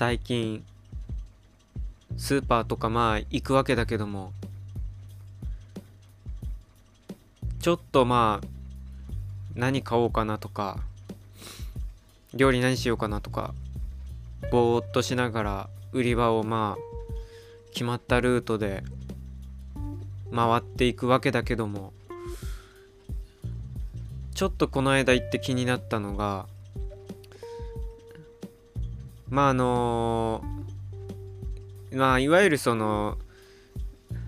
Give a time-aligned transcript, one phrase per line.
[0.00, 0.64] 最近
[2.16, 4.32] スーパーとかまあ行くわけだけども
[7.58, 8.46] ちょっとまあ
[9.54, 10.78] 何買おうかなとか
[12.32, 13.52] 料理何しようかなとか
[14.50, 18.82] ぼーっとしながら売り場をまあ決まったルートで
[20.34, 21.92] 回っていくわけだけども
[24.34, 26.46] ちょっとこの間行って気になったのが
[29.30, 30.44] まああの
[31.92, 33.16] まあいわゆるその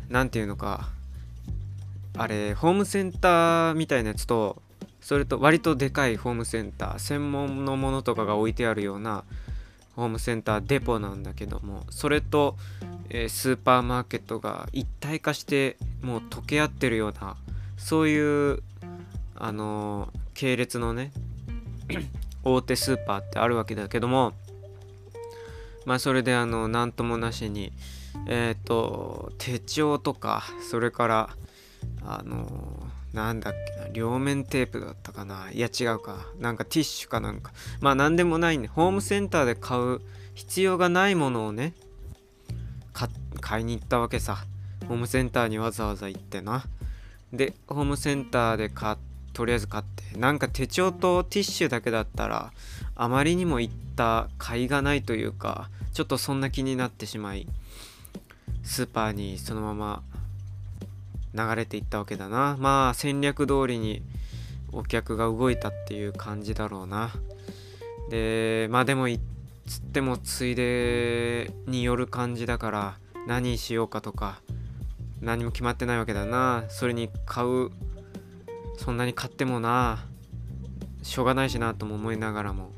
[0.08, 0.88] 何て言うのか
[2.16, 4.62] あれホームセンターみたいなやつと
[5.00, 9.24] それと割とでかいホームセンター専門のものとかが置いてあるような
[9.96, 12.56] ホームセンターデポなんだけどもそれと、
[13.10, 17.36] えー、スーパーマーケットが一体化してもう溶け合ってるような
[17.76, 18.62] そういう
[19.34, 21.10] あのー、系列のね
[22.44, 24.34] 大手スーパーってあるわけだけども
[25.84, 27.72] まあそれであの何ともなしに
[28.28, 31.30] えっ、ー、と手帳とかそれから
[32.04, 37.52] あのなんだっけな両面テープだったかないや違うかなんかティッシュかなんか。
[37.80, 38.68] まあ何でもないんね。
[38.68, 40.00] ホームセンターで買う
[40.34, 41.74] 必要がないものをね
[43.40, 44.44] 買いに行ったわけさ。
[44.88, 46.64] ホームセンターにわざわざ行ってな。
[47.32, 48.96] でホームセンターで買
[49.32, 52.52] とりあえず買ってなんか手帳とティッシュだけだったら
[52.94, 57.46] あまりにも行った甲斐がないというかちょっとそんな気になってしまい
[58.62, 60.02] スーパーにそのまま
[61.34, 62.56] 流れていったわけだな。
[62.60, 64.02] まあ戦略通りに
[64.72, 67.10] お客が動いたっていう感じだろうな。
[68.10, 69.18] でまあでもい
[69.66, 74.40] つってもついでによる感じだから何しようかとか
[75.20, 76.64] 何も決まってないわけだな。
[76.68, 77.70] それに買う
[78.76, 80.04] そんなに買ってもな。
[81.02, 82.70] しょうがないしなとも思いながらも。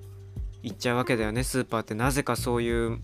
[0.64, 1.44] 行っちゃうわけだよね。
[1.44, 2.98] スーパーってなぜかそういう、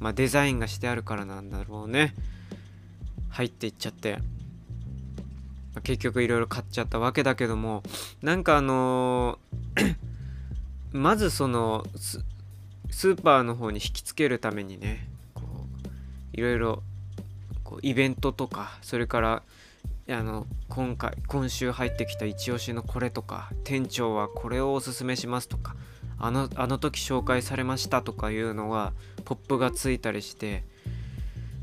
[0.00, 2.14] まあ、デザインがしてあるからなんだろうね。
[3.28, 4.18] 入っていっちゃって。
[5.82, 7.82] 結局いろいろ買っちゃったわけだけども。
[8.22, 9.96] なんかあのー
[10.92, 11.86] まずその
[12.90, 15.88] スーパーの方に引きつけるためにねこう
[16.32, 16.82] いろいろ
[17.64, 19.42] こうイベントとかそれから
[20.10, 25.74] あの今回今週入ってきた一押しのこれとか店長はこれをおすすめしますとか
[26.22, 28.92] あのあの時紹介されましたとかいうのが
[29.24, 30.62] ポップがついたりして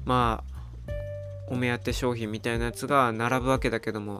[0.03, 0.43] ま
[0.87, 0.91] あ
[1.47, 4.19] お目当て商品みたいなやつが並ぶわけだけども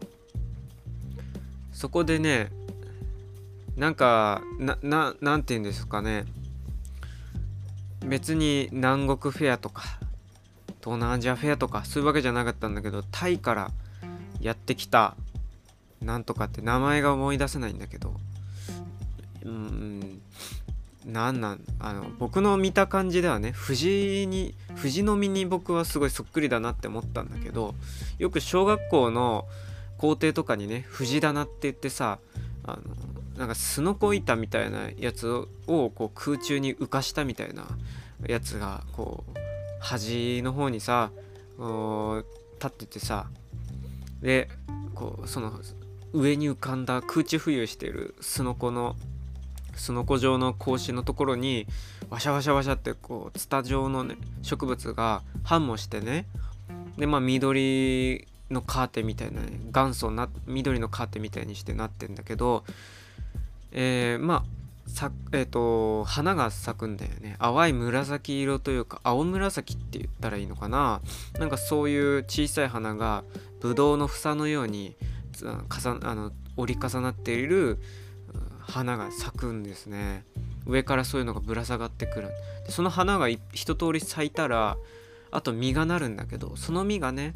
[1.73, 2.50] そこでね
[3.75, 6.25] なんかなななんて言うんですかね。
[8.06, 9.83] 別に南国フェアとか
[10.81, 13.71] 東南アジアフェアとかそういうわけじゃなかったんだけどタイから
[14.39, 15.16] やってきた
[16.01, 18.16] なんとかって名前が思い出せないんだけど
[19.50, 20.22] うん
[21.06, 27.74] なんなんあの僕の見た感じではね藤に藤の実に僕はすごいそっくりだなって思ったんだけど
[28.20, 29.46] よく小学校の
[29.98, 32.20] 校庭とかにね藤棚って言ってさ
[32.64, 32.82] あの
[33.38, 35.48] なんかすのこ板みたいなやつを
[35.90, 37.66] こう空中に浮かしたみたいな
[38.28, 39.40] やつがこう
[39.80, 41.12] 端の方にさ
[41.58, 43.28] 立っててさ
[44.22, 44.50] で
[44.94, 45.54] こうその
[46.12, 48.96] 上に浮かんだ空中浮遊してるすのこの
[49.79, 51.67] すのこ状の格子のところに
[52.09, 56.25] ワシャワシャワシャってこうツタ状のね植物が繁茂してね
[56.97, 62.63] でまあ緑のカーテンみたいなね元祖な緑のカーテンみたいにしてなってんだけど
[63.72, 64.44] えー、まあ
[64.89, 67.35] さえっ、ー、と花が咲くんだよね。
[67.39, 71.01] 淡い紫色というか青紫って言ったらいいのかな。
[71.38, 73.23] なんかそういう小さい花が
[73.62, 74.95] ブドウの房のように
[75.69, 77.79] 重あの折り重なっている
[78.69, 80.24] 花が咲くんですね。
[80.66, 82.30] 上からそういうのがぶら下がってくる。
[82.66, 84.78] でその花が一通り咲いたら
[85.31, 87.34] あと実がなるんだけどその実がね、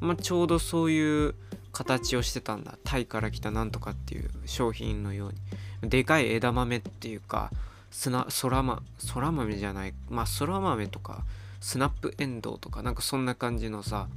[0.00, 1.34] まあ、ちょうどそういう
[1.72, 2.78] 形をしてたんだ。
[2.84, 5.32] タイから来たなんとかっていう商品のよう
[5.82, 5.90] に。
[5.90, 7.50] でかい枝豆っていうか
[7.90, 9.94] 砂空ま空豆じゃない。
[10.08, 11.24] まあ空豆とか
[11.60, 14.08] スナップエンドウとかなんかそんな感じのさ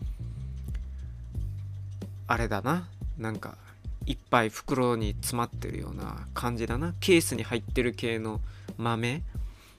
[2.27, 2.87] あれだな。
[3.17, 3.57] なんか
[4.05, 6.93] いっぱい袋に詰まってるような感じだな。
[6.99, 8.41] ケースに入ってる系の
[8.77, 9.21] 豆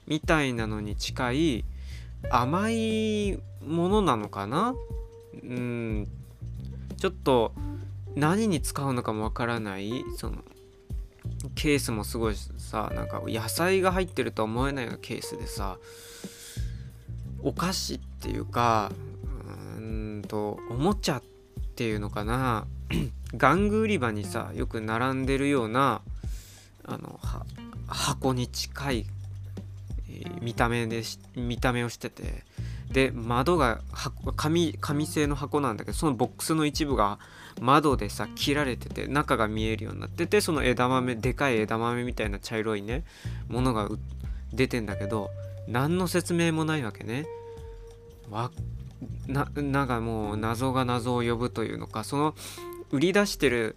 [0.07, 1.65] みたいなのに近い
[2.29, 4.73] 甘いものなのかな？
[5.43, 6.07] うん。
[6.97, 7.51] ちょっと
[8.15, 10.03] 何に使うのかもわからない。
[10.17, 10.43] その
[11.55, 15.77] ケースもすごいさなんか野菜が入ってるとは思えないようなケースでさ
[17.41, 18.91] お菓子っていうか
[19.77, 21.23] うんとおもちゃっ
[21.75, 22.67] ていうのかな？
[23.35, 26.01] 玩具売り場にさよく並んでるような
[26.85, 27.19] あの
[27.87, 29.05] 箱に近い
[30.41, 31.03] 見た目で
[31.35, 32.43] 見た目をしてて
[32.91, 33.79] で窓が
[34.35, 37.19] 紙紙製の箱なんだけどそのボックスの一部が
[37.59, 43.03] 窓でさ切られてて中が見えるようになっててその枝豆でかい枝豆みたいな茶色いね
[43.47, 43.89] ものが
[44.53, 45.29] 出てんだけど
[45.67, 47.25] 何の説明もないわけね。
[48.29, 48.51] わ
[49.27, 52.35] ななんかもう謎が謎を呼ぶというのかその
[52.91, 53.75] 売り出してる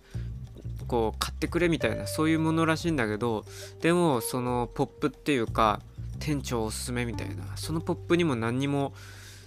[0.87, 3.44] こう買ってくれみたいなそういうものらしいんだけど
[3.81, 5.81] でもそのポップっていうか
[6.20, 8.93] 店長おすすめみたいなそのポップにも何にも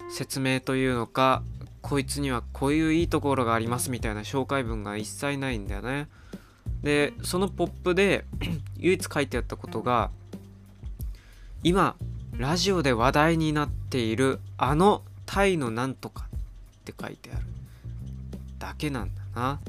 [0.09, 1.43] 説明というのか
[1.81, 6.07] こいつにはこういういいところがありますみたいな紹介文が一切ないんだよね。
[6.83, 8.25] でそのポップで
[8.77, 10.11] 唯一書いてあったことが
[11.63, 11.95] 今
[12.37, 17.45] ラジオで話題になっているあのタイのなんとかって書いてある。
[18.59, 19.21] だけなんだ。
[19.37, 19.59] な。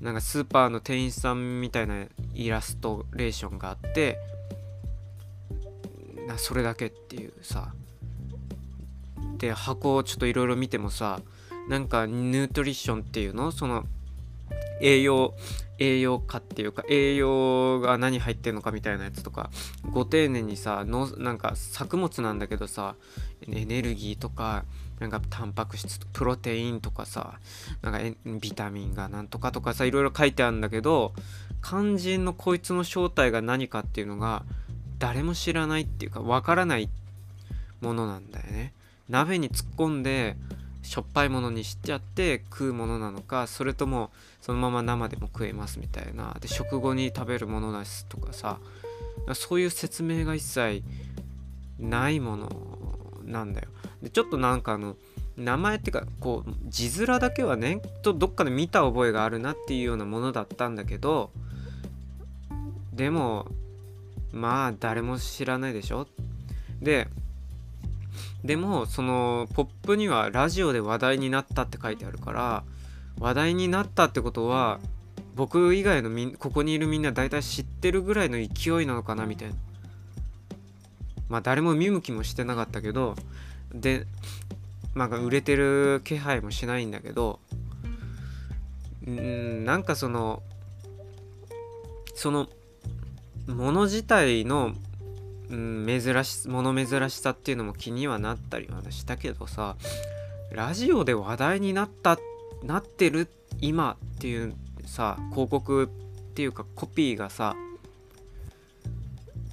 [0.00, 4.16] なんかスーパーの店員さんみたいなイラストレーションがあって
[6.28, 7.72] なそれだけっていうさ。
[9.38, 11.20] で箱をちょっといろいろ見てもさ
[11.68, 13.52] なんかヌートリションっていうの？
[13.52, 13.84] その
[14.80, 15.34] 栄養
[15.78, 19.50] 栄養価っていうか栄養が何入ってんのかみたいなやつとか
[19.92, 22.96] ご丁寧にさのなんか作物なんだけどさ
[23.46, 24.64] エネルギーとか
[25.00, 27.38] なんかタンパク質プロテインとかさ
[27.82, 28.00] なんか
[28.40, 31.12] ビタミンがなんとかとかさいろいろ書いてあるんだけど
[31.62, 34.44] 肝心のこいつの正体が何かっていうのが
[34.98, 36.88] 誰も知らないっていうかわからない
[37.80, 38.72] ものなんだよね。
[39.08, 40.36] 鍋に突っ込んで
[40.82, 44.10] しょっぱいものにしちゃって食うものなのかそれとも
[44.40, 46.36] そのまま生でも食えますみたいな。
[46.40, 48.58] で食後に食べるものですとかさ
[49.34, 50.82] そういう説明が一切
[51.78, 52.48] ないもの
[53.24, 53.68] なんだよ。
[54.02, 54.96] でちょっとなんかあの
[55.36, 61.30] 名前っていうかこう字面だけはねとどっかで見た覚えがあるなっていうようなものだったんだけど
[62.92, 63.46] でも
[64.32, 66.06] まあ誰も知らないでしょ？
[66.82, 67.08] で
[68.44, 72.64] でもそのポップにはラジオで話題になったって書いてあるから
[73.18, 74.80] 話題になったってことは
[75.34, 79.54] 僕以外のみここにいるみんな大体知ってるぐらいの勢いなのかなみたいな。
[81.28, 83.14] まあ誰も見向きもしてなかったけど
[83.72, 84.06] で
[84.94, 87.40] まあ売れてる気配もしないんだけど
[89.06, 90.42] うんなんかその
[92.14, 92.48] その
[93.46, 94.72] もの自体の、
[95.50, 99.76] うん、珍しもの珍しさっていうのも気にはなったりはしたけどさ
[100.52, 102.18] ラジオで話題になった
[102.62, 103.28] なってる
[103.60, 104.54] 今っていう
[104.84, 105.88] さ広告っ
[106.34, 107.54] ていうかコピーがさ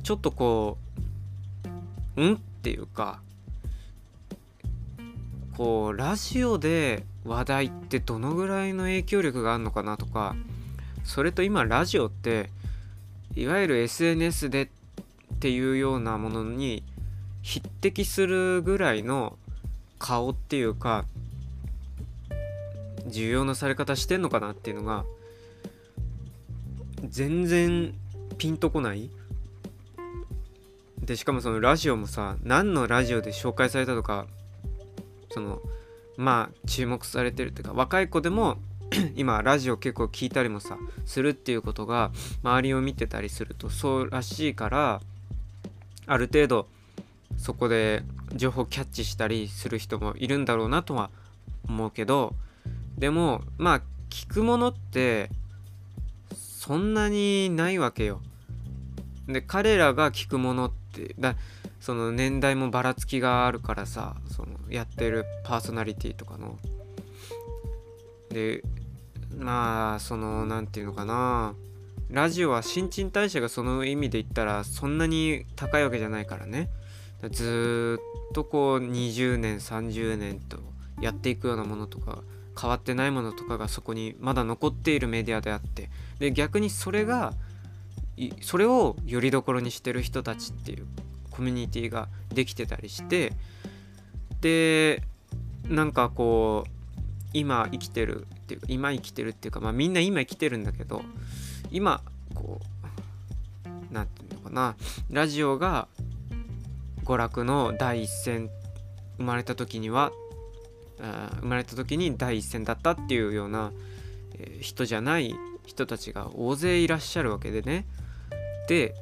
[0.03, 0.77] ちょっとこ
[2.17, 3.21] ううんっていうか
[5.57, 10.35] こうラジオで話題ってどのぐらいの影響力があるのかなとか
[11.03, 12.49] それと今ラジオって
[13.35, 14.67] いわゆる SNS でっ
[15.39, 16.83] ていうようなものに
[17.41, 19.37] 匹敵するぐらいの
[19.99, 21.05] 顔っていうか
[23.07, 25.05] 重要なされ方してんのかなっていうのが
[27.07, 27.93] 全然
[28.37, 29.09] ピンとこない。
[31.01, 34.25] でしかもそのラジオもさ何のラジオで紹介されたとか
[35.35, 35.59] その
[36.15, 38.57] まあ注目されてるっていうか若い子でも
[39.17, 42.11] 今ラジオ結構聞いたりもさするっていうことが
[42.41, 45.01] 周りを見てたりするとそうらしいから
[46.07, 46.67] ある程度
[47.37, 51.09] そこで情報キャッチしたりする人もいるんだろうなとは
[51.67, 52.33] 思うけど
[52.97, 55.29] でもまあ聞くものって
[56.33, 58.21] そんなにないわけよ。
[59.27, 61.35] で彼らが聞くものってだ
[61.81, 66.57] その年代もばらつきがあるからさそのやってるパーソナリティとかの。
[68.29, 68.63] で
[69.37, 71.53] まあその何て言うのかな。
[72.09, 76.69] ラジオは新陳代謝がその意味で言ったらそんなに高いわけじゃないからね。
[77.31, 80.59] ずっとこう20年30年と
[81.01, 82.19] やっていくようなものとか
[82.59, 85.89] 変わってないものとかがそこにまだ残っているメディアであって。
[86.19, 87.33] で逆にそれが
[88.41, 90.85] それをよりどころにしてる人たちっていう
[91.31, 93.33] コミュニティができてたりして
[94.45, 95.01] で
[95.67, 96.69] なんかこう
[97.33, 101.01] 今生きてるっていうか今生きてるっていうかまあみんな今生きてるんだけど
[101.71, 102.03] 今
[102.35, 104.75] こう何て言うのかな
[105.09, 105.87] ラジオが
[107.05, 108.51] 娯楽の第一線
[109.17, 110.11] 生まれた時には
[111.39, 113.71] 生まれた時に第一線だったっていうような、
[114.37, 115.33] えー、人じゃない
[115.65, 117.87] 人たちが大勢いらっしゃるわけでね。
[118.69, 118.93] で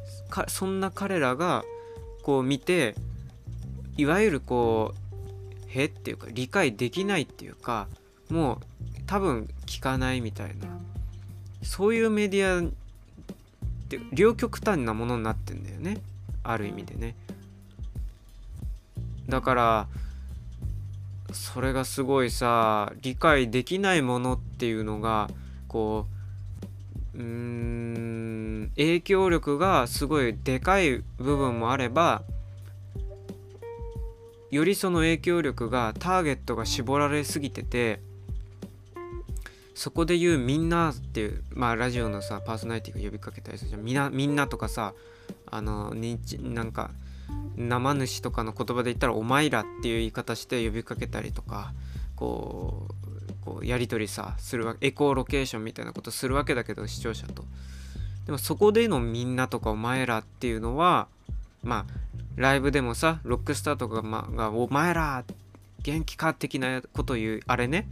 [0.47, 1.65] そんな彼らが
[2.21, 2.95] こう見て
[3.97, 5.02] いわゆるこう
[5.74, 7.88] へっていうか理解できないっていうか
[8.30, 8.58] もう
[9.06, 10.68] 多分聞かないみたいな。
[11.63, 12.72] そういうメディアっ
[13.88, 16.01] て両極端なものになってんだよね。
[16.44, 17.15] ある意味でね。
[19.30, 19.88] だから
[21.32, 25.30] それがすごいさ理解できないものっていうのが
[25.68, 26.06] こ
[27.15, 32.24] ううん影響力がすごいでかい部分もあれば
[34.53, 38.00] よりその影響力がターゲットが絞られすぎてて
[39.74, 44.93] そこで言うみんなっていうまあラジオのさパーソナリティが呼びかけたりするじゃんみんなみんなとかさ
[45.50, 46.91] あのなんか
[47.57, 51.74] 生主とかの言葉で言ったら「お前ら」っていう言い方して呼びかけたりとか
[52.15, 57.43] こうこうやり取りさするわエコーロケーションみたいなことするわけだけど視聴者と。
[58.27, 61.07] でもそこでのみんなとかお前らっていうのは
[61.63, 65.24] まあライブでもさロックスターとかが,、がお前ら
[65.82, 66.34] 元気か？
[66.34, 67.88] 的なこと言うあれね。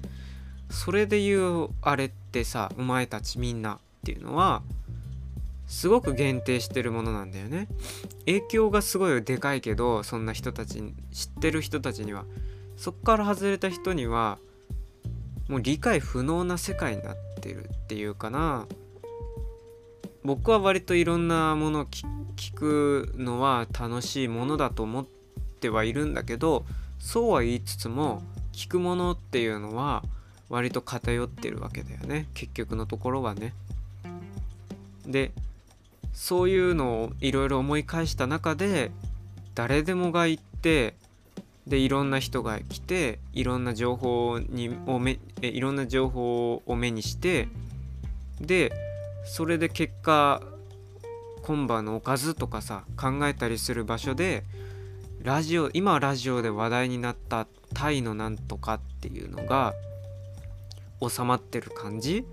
[0.69, 4.63] それで言うあれってさお前たちみんなっていうのは
[5.67, 7.67] すごく限定してるものなんだよね。
[8.25, 10.81] 影響がすごいでかいけどそんな人たち
[11.11, 12.25] 知ってる人たちには。
[12.77, 14.39] そっから外れた人には
[15.47, 18.65] もう理解不能な世界になってるっていうかな。
[20.23, 25.05] 僕は割といろんなものを聞くのは楽しいものだと思っ
[25.59, 26.65] てはいるんだけど
[26.99, 28.21] そうは言いつつも
[28.53, 30.03] 聞くものっていうのは
[30.49, 33.53] 割と偏ってるわけだよね結局のところはね。
[35.05, 35.31] で
[36.13, 38.91] そういうのをいろいろ思い返した中で
[39.55, 40.95] 誰でもが行って
[41.65, 47.47] でいろんな人が来ていろんな情報にをめいろんな情報を目にして
[48.39, 48.71] で
[49.25, 50.41] それで結果
[51.43, 54.43] 今晩のおかずとかさ考えたりする場所で
[55.23, 59.73] ラジオ今ラジオで話題になったタイのなんとかっていうのが
[61.07, 62.25] 収まってる感じ？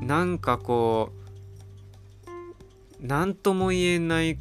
[0.00, 1.12] なんかこ
[2.26, 4.38] う何とも言えない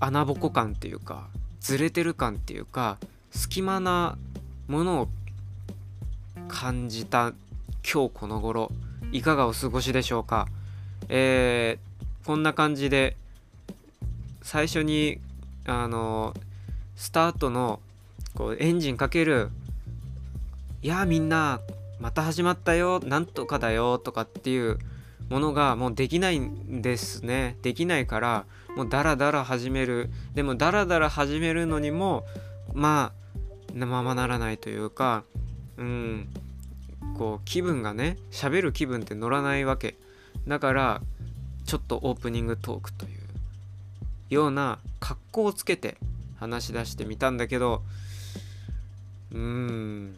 [0.00, 1.28] 穴ぼこ感っていうか
[1.60, 2.98] ずれてる感っていうか
[3.30, 4.18] 隙間な
[4.68, 5.08] ものを
[6.48, 7.32] 感じた
[7.88, 8.72] 今日この頃
[9.12, 10.48] いかがお過ごしでしょうか？
[11.08, 13.16] えー、こんな感じで
[14.42, 15.20] 最初に
[15.66, 16.34] あの
[16.96, 17.78] スタートの
[18.34, 19.50] こうエンジンかける
[20.82, 21.60] 「いやみんな
[22.00, 24.78] また始まったよなんとかだよ」とかっていう
[25.28, 27.56] ものがもうできないんですね。
[27.62, 30.10] できないからもうダラダラ始める。
[30.34, 32.24] でもダラダラ始めるのにも
[32.74, 33.12] ま
[33.80, 35.22] あままならないというか
[35.76, 36.28] うん。
[37.14, 39.96] こう気分がね喋る気分って乗らないわけ
[40.46, 41.02] だから
[41.64, 43.12] ちょっとオープニングトークという
[44.30, 45.96] ような格好をつけて
[46.38, 47.82] 話し出してみたんだけど
[49.32, 50.14] うーん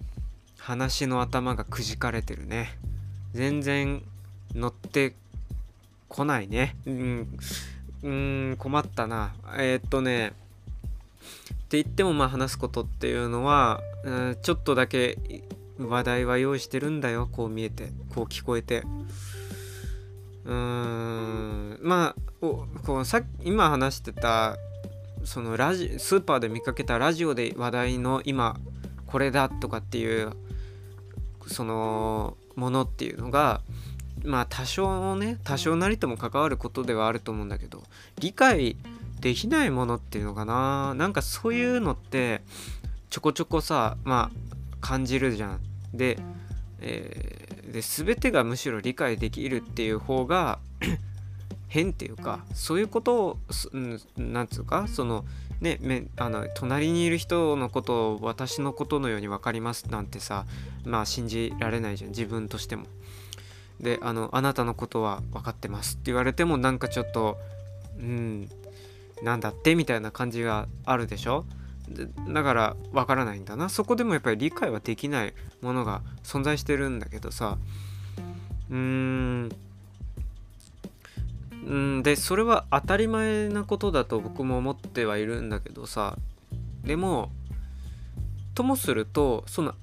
[0.59, 2.77] 話の頭がくじかれてるね
[3.33, 4.03] 全然
[4.55, 5.15] 乗って
[6.09, 6.75] こないね。
[6.87, 7.39] うん、
[8.03, 9.35] うん困ったな。
[9.59, 10.31] えー、っとね、っ
[11.69, 15.19] て言ってもまあ話すことっていうのは、うん、ちょっとだけ
[15.79, 17.29] 話題は用意してるんだよ。
[17.31, 18.83] こう見えて、こう聞こえて。
[20.45, 22.67] うーん、まあ、こ
[23.01, 24.57] うさ今話してた、
[25.25, 28.57] そのラジスーパーで見かけたラジオで話題の今
[29.07, 30.33] これだとかっていう
[31.47, 33.61] そのものっていうのが
[34.25, 37.83] まあ多少ね多少なりとも関わることではあると思うんだけど
[38.21, 38.77] 理解
[39.21, 42.43] できないものっていうのかななんかそういうのって
[43.11, 45.61] ちょこちょこさまあ感じるじゃん。
[45.95, 46.19] で,、
[46.81, 50.59] えー、で全てがむしろ理解できるっていう方が
[51.69, 53.39] 変っていうかそういうことを
[54.17, 55.25] 何つうかその
[55.61, 60.47] ねめあの隣にいる人のことを私のことのように分かりますなんてさ
[60.85, 62.87] まあ信じられないじゃん自分としても。
[63.81, 67.39] であの「あなたのことは分かってます」って言われてもなんかちょっと
[68.01, 68.49] うん
[69.23, 71.45] なんだってみたいな感じがあるでしょ？
[72.29, 73.69] だから分からないんだな。
[73.69, 77.59] そこでもやっぱり理解はできないものが存在してるんだけどさ。
[78.71, 79.49] うーん。
[81.67, 82.03] うん。
[82.03, 86.17] でそれは当たり前なことだと僕も思ってはいるんだけどさ。
[86.85, 87.31] でも
[88.55, 89.75] ともするとその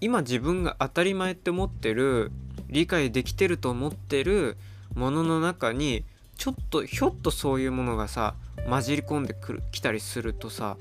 [0.00, 2.30] 今自分が当たり前って思ってる
[2.68, 4.56] 理解できてると思ってる
[4.94, 6.04] ものの中に
[6.36, 8.34] ちょっとひょっとそういうものがさ
[8.68, 10.76] 混じり込んでくる来たりするとさ。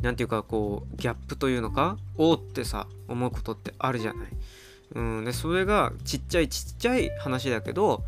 [0.00, 4.28] 何ていうかこうギャップというのかおおってさ思うことってあるじゃない。
[4.94, 8.04] うん、でそれがちっちゃいちっちゃい話だけど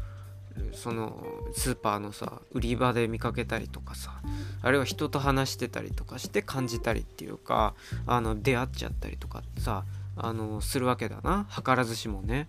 [0.72, 4.20] そのスーパーのさ売り場で見かけたりとかさ
[4.62, 7.74] あるいは人と話してたりとかして感じたりっていうか
[8.06, 9.84] あの出会っちゃったりとかさ
[10.16, 12.48] あのするわけだな図らずしもね。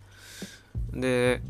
[0.91, 1.41] で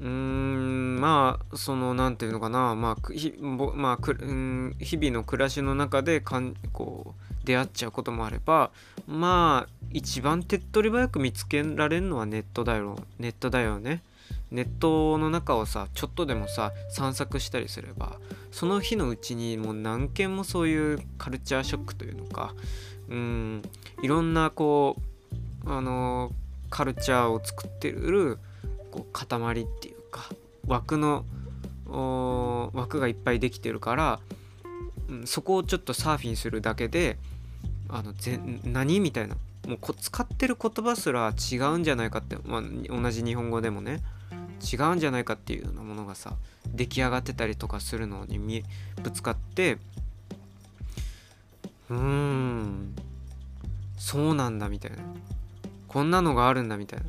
[0.00, 2.74] うんまあその何て言うのかな。
[2.74, 8.70] まあひぼまあくん日々の暮らしの中でかんこう出会っちゃうこともあれば
[9.08, 12.98] まあ一番手っ取り早く見つけられるのはネットだよ。
[13.18, 14.02] ネットだよね。
[14.50, 18.18] ネットの中をさちょっとでもさ散策したりすれば
[18.50, 22.54] その日のうちにもう何件もそういうカルチャーショックというのか
[23.10, 23.62] うん
[24.02, 24.96] いろんなこ
[25.66, 26.32] うあの
[26.70, 28.38] カルチャーを作ってる
[28.98, 30.28] こう塊っていうか
[30.66, 31.24] 枠の
[32.74, 34.20] 枠がいっぱいできてるから、
[35.08, 37.16] うん、そこをちょっとサーフィンするだけで
[37.88, 39.36] あのぜ何みたいな
[39.66, 44.00] もうこ使ってる言葉すら違うんじゃないかって、まあ、同じ日本語でもね
[44.60, 46.34] 違うんじゃないかっていうようなものがさ
[46.66, 48.64] 出来上がってたりとかするのに見
[49.02, 49.78] ぶつかって
[51.88, 52.94] うーん
[53.96, 54.98] そうなんだみたいな
[55.86, 57.06] こんなのがあるんだみたいな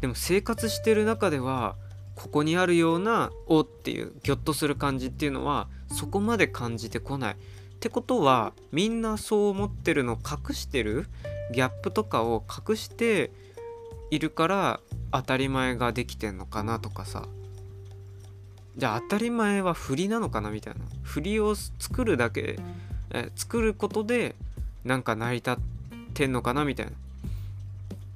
[0.00, 1.76] でも生活してる中では
[2.14, 7.34] ここにあるような「お」っていうギョッとする感じっていうのはそこまで感じてこない。
[7.34, 7.36] っ
[7.80, 11.06] てことはみんなそう思ってるのを隠してる？
[11.52, 13.30] ギャップとかを隠して
[14.10, 14.80] いるから
[15.12, 17.26] 当たり前ができてんのかなとかさ。
[18.76, 20.80] じゃあ当たり前は振りなのかなみたいな。
[21.02, 22.58] 振りを作るだけ
[23.10, 24.34] え作ることで
[24.84, 25.54] なんか成り立っ
[26.14, 26.92] てんのかなみたいな。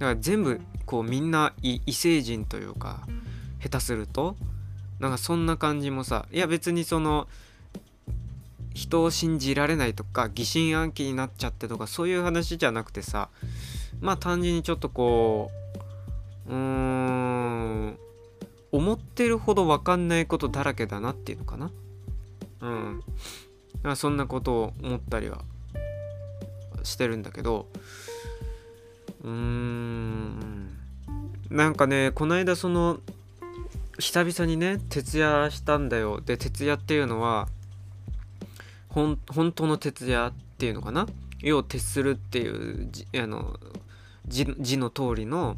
[0.03, 3.07] だから全部こうみんな異星人というか
[3.63, 4.35] 下手すると
[4.99, 7.29] なんかそんな感じもさいや別にその
[8.75, 13.29] 人を信じられないとか疑心暗鬼になっちゃってとかそういう話じゃなくてさ
[14.01, 15.53] まあ単純にちょっとこ
[16.49, 17.97] ううーん
[18.73, 21.71] 思ってるほど分かんないことだらけだなっていうのかな。
[22.63, 23.97] うん。
[23.97, 25.43] そんなことを思ったりは
[26.83, 27.67] してるんだけど
[29.25, 29.82] うーん。
[31.53, 32.99] なんかねこの間その
[33.99, 36.21] 久々にね徹夜したんだよ。
[36.25, 37.47] で徹夜っていうのは
[38.89, 39.19] 本
[39.55, 41.07] 当の徹夜っていうのかな？
[41.41, 42.91] 要を徹するっていう
[43.23, 43.59] あの
[44.27, 45.57] 字の通りの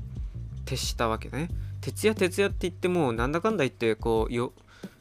[0.65, 1.49] 徹したわけね。
[1.81, 4.53] 徹夜徹夜って言ってもなんだかんだ言ってこうよ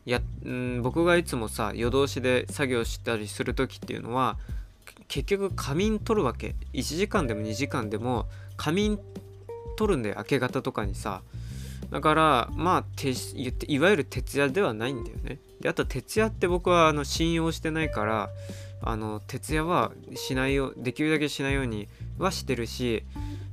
[0.05, 4.37] やん僕がいつもさ夜通しで作業したりする時っていうのは
[5.07, 6.55] 結局仮眠取るわけ。
[6.73, 8.99] 1時間でも2時間でも仮眠
[9.75, 11.21] 取るんで明け方とかにさ。
[11.91, 12.85] だからまあ
[13.35, 15.37] 言っていわゆる徹夜ではないんだよね。
[15.59, 18.29] であと徹夜って僕はあの信用してないから
[18.81, 23.03] あの徹夜はしないよできるだけしないようにはしてるし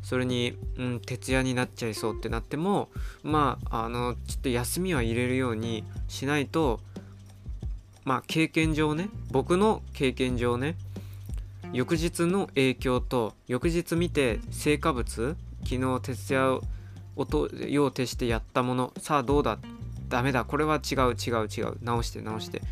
[0.02, 2.88] それに、うん、徹夜になっちゃいそうってなっても
[3.22, 6.80] まああのちょっと休みは入れるようにしないと
[8.04, 10.76] まあ経験上ね僕の経験上ね
[11.72, 16.62] 翌日の影響と翌日見て成果物昨日徹夜を
[17.68, 18.92] 用を徹してやったもの。
[18.98, 19.58] さあどうだ？
[20.08, 20.44] ダメだ。
[20.44, 21.76] これは違う違う違う。
[21.82, 22.62] 直して直して。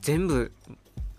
[0.00, 0.52] 全部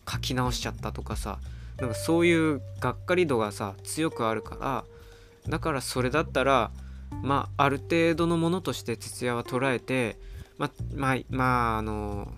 [0.10, 1.40] 書き直しちゃったとかさ。
[1.78, 4.84] なんかそういうがっかり度がさ強くあるから。
[5.48, 6.72] だからそれだったら
[7.24, 10.18] まあある程度のものとして徹夜は捉えて
[10.58, 12.32] ままあまああの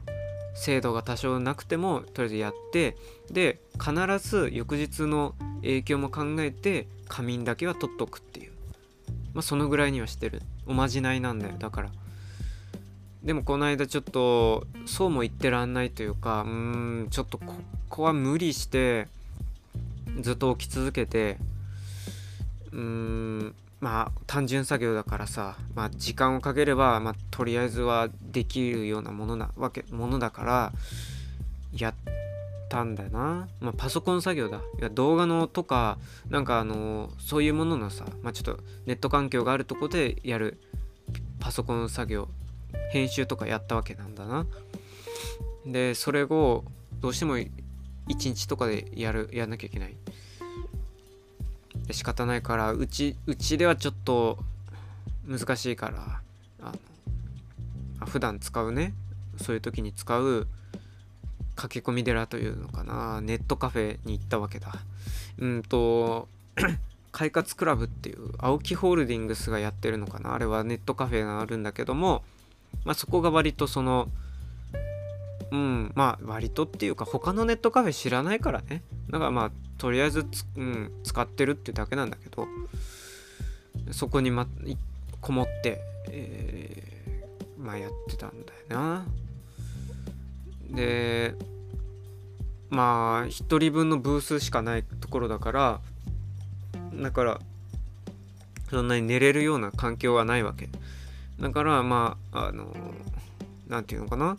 [0.54, 2.96] 精度が多少なくてもとりあえずやって
[3.32, 8.51] で必ず翌日の影響も考えて仮眠だけは取っとくっていう。
[9.34, 10.42] まあそのぐらいにはしてる。
[10.66, 11.56] おまじないなんだよ。
[11.58, 11.90] だから。
[13.24, 17.54] でもこの間ちょっとそうも言ってらんないというかうーんちょっとこ
[17.88, 19.08] こは無理して
[20.22, 21.38] ずっと起き続けて
[22.72, 30.72] うーんまあ単純作業だからさ、まあ、時間をかければ、まあ、とりあえずはできるようなものなわけものだから
[31.76, 31.94] やっ
[32.72, 34.62] たんだよな、まあ、パソコン作業だ。
[34.80, 35.98] いや動画のとか
[36.30, 40.58] なんかあのそういうもののさ、まあ、ちょっとネット環境があるとこでやる
[41.42, 42.30] パソコン作業
[42.92, 44.48] 編集とかやったわけなんだな。
[45.66, 46.64] でそれを
[47.02, 47.50] どうしても1
[48.08, 49.96] 日とかでやるやんなきゃいけない。
[51.88, 54.38] で仕方ないからうちうちではちょっと
[55.28, 56.22] 難しいから
[56.62, 56.74] あ
[58.00, 58.94] の普段使うね
[59.38, 60.48] そういう時に使う
[61.62, 63.22] 駆け込み寺というのかな。
[63.22, 64.74] ネットカフェに行ったわけだ。
[65.38, 66.28] うんと
[67.12, 70.34] 快活クラブっていう青木ホールディングスがやってるのかな。
[70.34, 72.24] あれはネットカフェがあるんだけども
[72.84, 74.10] まあそこが割とその
[75.52, 78.82] うんまあ割とっていうか他のネットカフェ知らないからね。
[79.10, 80.26] だからまあとりあえず
[80.58, 82.48] うん、使ってるってだけなんだけど
[83.92, 84.48] そこに、ま、
[85.20, 89.06] こもって、えー、まあやってたんだよな。
[90.72, 91.36] で
[92.70, 95.82] まあ1人分のブースしかないところだから
[96.94, 97.40] だから
[98.70, 100.70] そんなに寝れるような環境はないわけ。
[101.40, 102.74] だからまああの
[103.68, 104.38] 何て言うのかな。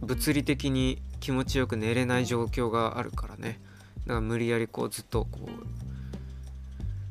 [0.00, 3.60] 物理的に気持ちよく寝れない状況があるからね。
[4.06, 5.48] だから無理やりこうずっとこう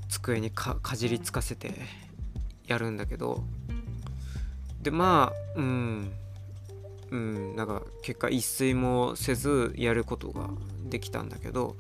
[0.09, 1.73] 机にかじりつかせて
[2.65, 3.43] やるんだけど。
[4.81, 6.11] でまあうん。
[7.13, 10.49] うんなんか結果一睡もせずやることが
[10.89, 11.75] できたんだけど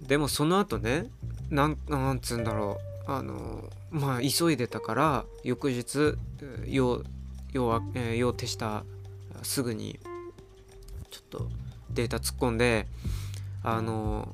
[0.00, 1.10] でもその後ね
[1.50, 2.92] なんなんつうんだろう。
[3.04, 6.14] あのまあ急いでたから翌日
[6.66, 7.02] 用
[7.52, 8.84] 用は、えー、用手した
[9.42, 9.98] すぐに
[11.10, 11.48] ちょっと
[11.90, 12.86] データ突っ込んで
[13.64, 14.32] あの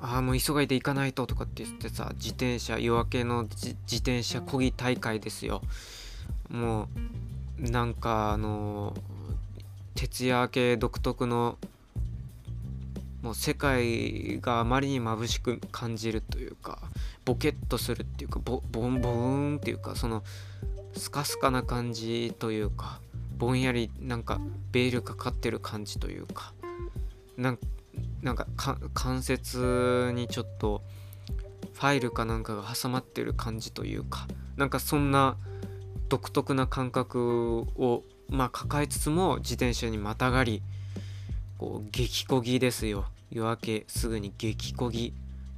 [0.00, 5.60] ああもう急がいで行かないととかって言ってさ自転車夜明けの自転車こぎ大会ですよ。
[6.48, 6.88] もう
[7.60, 8.96] なんかあの
[9.94, 11.58] 徹夜明け独特の
[13.22, 16.78] もう世界があまりに眩しく感じるというか
[17.26, 20.22] ボケっとするっていうかボボンボーンっていうかその
[20.96, 23.00] スカスカな感じというか
[23.36, 24.40] ぼんやりなんか
[24.72, 26.54] ベールかかってる感じというか
[27.36, 27.58] なん
[28.22, 28.46] なんか
[28.94, 30.82] 関節にちょっと
[31.74, 35.36] ファイルかなんかが挟まってる感じというかなんかそんな
[36.10, 40.60] 独特な感覚をまあ抱えつつも自転車にまたがり
[41.56, 43.06] こう激こぎですよ。
[43.30, 45.14] 夜明けすぐに激こぎ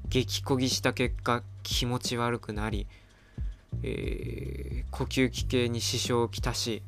[0.08, 2.86] 激こぎした結果気持ち悪くなり、
[3.82, 6.82] えー、呼吸器系に支障をきたし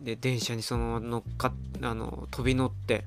[0.00, 3.04] で電車にそのまま乗っかあの飛び乗って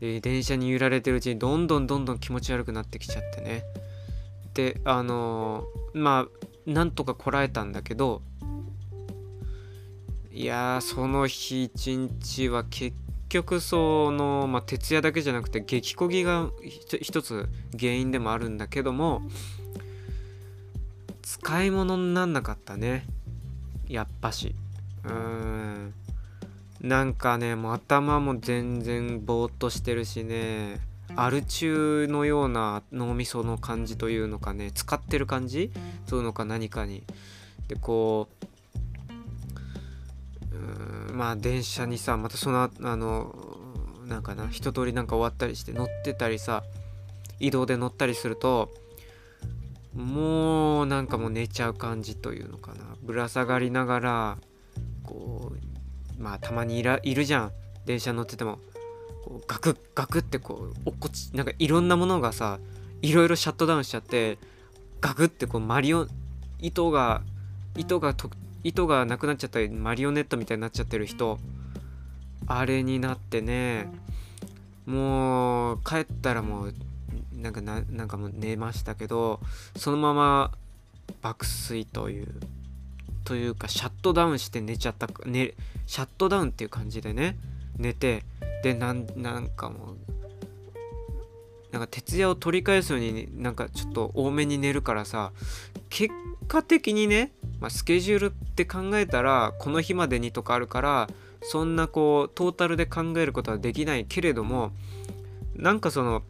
[0.00, 3.64] で電車に揺られてるうちにどんどんどんどん気持ち悪くなってきちゃってね。
[4.52, 8.22] であのー、まあなんとかこらえたんだけど
[10.32, 12.96] いやその日一日は結
[13.28, 16.50] 局その、まあ、徹夜だけじゃなくて激こぎが
[17.00, 17.48] 一つ
[17.78, 19.22] 原因でもあるんだけども
[21.22, 23.04] 使い物になんなかったね。
[23.88, 24.54] やっぱし。
[25.04, 25.94] うーん。
[26.80, 30.80] なんかねもう頭も全然ぼーっとしてるしね。
[31.16, 35.72] アル中のような脳みその感じというのかね使ってる感じ？
[36.06, 37.02] そういうのか何かに。
[37.68, 38.28] でこ
[40.52, 43.34] うまあ電車にさまたそのあの
[44.06, 46.62] なんかな一通りなんか終わったりして乗ってたりさ
[47.40, 48.72] 移動で乗ったりすると
[49.94, 52.84] もうなんかもう寝ちゃう感じというのかな。
[53.02, 54.38] ぶら下がりながら
[55.02, 55.52] こ
[56.18, 57.52] うまあたまにいらいるじゃん。
[57.84, 58.58] 電車乗ってても。
[59.26, 62.60] こうガクッガクってこう落っこちなんかいろんなものがさ
[63.02, 64.38] いろいろシャットダウンしちゃって
[65.00, 66.06] ガクってこうマリオ
[66.60, 67.22] 糸が
[67.76, 68.30] 糸がと
[68.62, 71.38] 糸がなくなっちゃったりマリオネットみたいになっちゃってる人
[72.46, 73.88] あれになってね
[74.86, 76.74] もう帰ったらもう
[77.32, 79.40] なんかななんかもう寝ましたけど
[79.76, 80.52] そのまま
[81.20, 82.28] 爆睡という
[83.24, 85.54] というかシャットダウンして寝ちゃった、ね、
[85.86, 87.36] シャットダウンっていう感じでね
[87.78, 88.22] 寝て
[88.62, 89.96] でなんなんかもう
[91.72, 95.32] なんか徹夜を取り返すようになんかちょっと多めに寝るからさ
[95.90, 96.14] 結
[96.48, 101.08] 果的にね、まあ、スケジュールって考えたらこの日までにとかあるから
[101.42, 104.72] そんなこうトータルで考えることはできないけれども
[105.54, 106.22] なんかその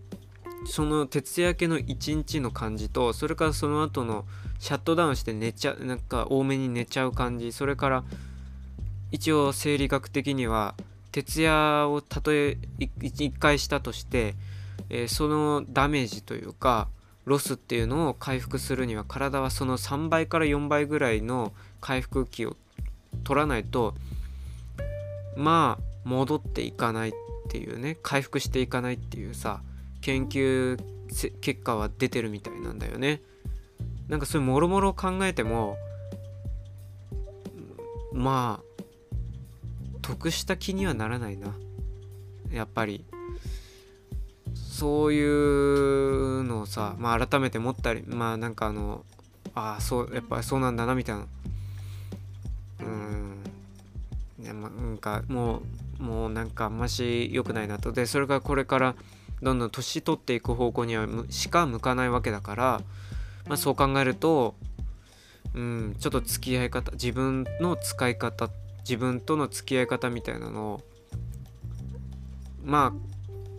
[0.66, 4.24] その徹夜明けの一日の感じとそれからその後の
[4.58, 8.04] シャットダウンして寝ちゃなんか多めに寝ちゃう感じそれから
[9.12, 10.74] 一応生理学的には
[11.16, 14.34] 徹夜をたとえ1回したとして、
[14.90, 16.88] えー、そのダメージというか
[17.24, 22.54] ロスっていうのを回復するには体はその3倍から4倍ぐらいの回復期を
[23.24, 23.94] 取らないと
[25.38, 27.12] まあ戻っていかないっ
[27.48, 29.62] ていうね回復していかないっていうさ
[30.02, 30.78] 研究
[31.40, 33.22] 結果は出てるみたいなんだよね。
[34.08, 35.78] なんかそういうもろもろ考えても
[38.12, 38.65] まあ
[40.06, 41.54] 得した気にはならないな。
[42.52, 43.04] やっぱり。
[44.54, 49.06] そういうのをさ、まあ、改めて思ったりまあなんかあの
[49.54, 51.26] ああそうやっぱそうなんだなみたいな。
[52.80, 53.44] うん。
[54.42, 55.62] いやまなんかも
[55.98, 57.90] うもうなんかあんまし良くないなと。
[57.90, 58.94] でそれがこれから
[59.42, 62.82] どんどん年取っていく方向にはしか向かないわけだから、
[63.48, 64.54] まあ、そう考えると
[65.54, 70.80] うんちょっと付き合い方自分の使い方って自分との付き合い方みたいなのを
[72.62, 72.94] ま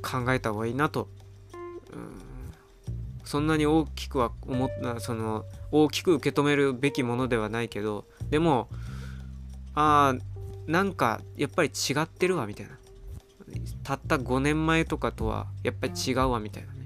[0.03, 1.09] あ考えた方がいいなと、
[1.91, 2.21] うん、
[3.25, 8.69] そんなに大きくは思ったその大きく受け止めるべきものではないけどでも
[9.75, 12.77] ああなんかやっぱり違ってるわみたいな。
[13.83, 16.79] たった5年前とかとはやっぱり違うわみたいなね。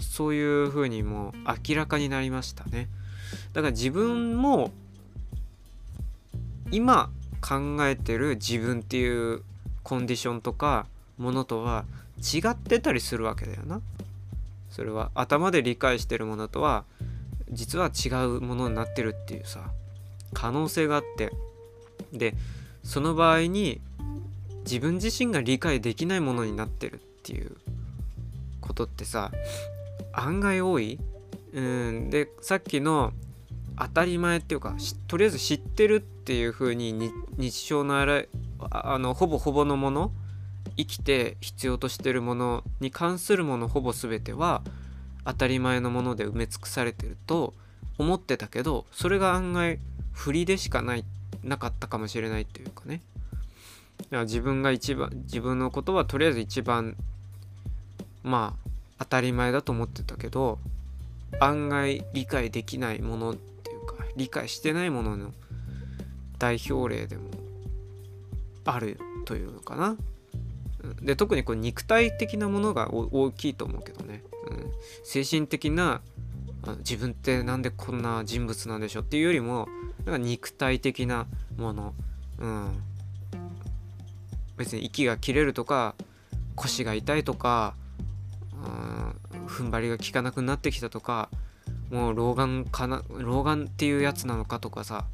[0.00, 1.32] そういう風にもう
[1.68, 2.88] 明らかになりましたね。
[3.52, 4.72] だから自分も
[6.70, 9.42] 今考えてる自分っていう
[9.82, 10.86] コンディションとか
[11.18, 11.84] ものとは
[12.18, 13.80] 違ってたりするわけだよな。
[14.70, 16.84] それは頭で理解してるものとは
[17.50, 19.70] 実は違うものになってるっていうさ
[20.32, 21.32] 可能性があって
[22.12, 22.34] で
[22.84, 23.80] その場合に
[24.64, 27.56] 自分自身が理解できないものになってるっていう
[28.60, 29.32] ことってさ
[30.12, 30.98] 案外多い
[31.52, 33.12] うんでさっきの
[33.76, 34.76] 当たり前っていうか
[35.08, 38.22] とりあえず知ってるってていう風に日常のあら
[38.70, 40.12] あのほぼほぼのもの
[40.76, 44.62] 生きて必要としてるものに関するものほぼ全ては
[45.24, 47.52] 当たり前のもので埋め尽くされてると
[47.98, 49.80] 思ってたけどそれが案外
[50.12, 51.04] 振りでしかない
[51.42, 53.02] なかったかもしれないっていうかね。
[53.98, 56.96] だから自分が一番自分のことはとりあえず一番
[58.22, 60.60] まあ当たり前だと思ってたけど
[61.40, 65.32] 案外理解できないものっていうか理解してないものの
[66.40, 67.30] 代表例でも
[68.64, 69.96] あるというのかな。
[71.02, 74.70] で特にこう肉体的なものが大きいと思うけどね、うん、
[75.04, 76.00] 精神的な
[76.78, 79.68] 自分ってなんでこんな人物なんでしょうっていうよりも
[80.06, 81.26] なんか肉体的な
[81.58, 81.94] もの、
[82.38, 82.82] うん、
[84.56, 85.94] 別に息が切れるとか
[86.54, 87.74] 腰が痛いとか、
[89.32, 91.28] うん、踏ん張りが効かなくなってきたとか
[91.90, 95.04] もう老眼かな老眼っていうやつなのかとかさ。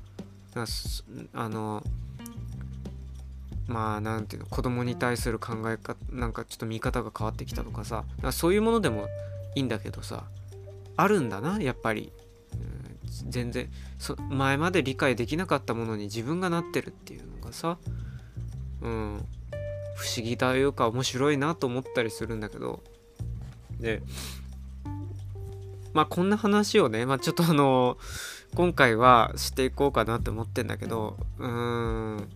[1.32, 1.82] あの
[3.66, 9.08] まあなんていうの子供に対する考え方なんかちょっと見方が変わってきたとかさそういうものでも
[9.54, 10.24] いいんだけどさ
[10.96, 12.12] あるんだなやっぱり、
[12.52, 17.78] うん、全然そ前まで理解できなかったものに自分がなってるっていうのがさ
[18.82, 19.24] うん
[19.96, 22.82] 不思議というか面白いなと思ったりするんだけど。
[23.80, 24.02] で
[25.92, 27.96] まあこんな話をね、まあ、ちょっとあの
[28.56, 31.46] 今回はしていこうかなって思ってんだけどうー
[32.16, 32.35] ん。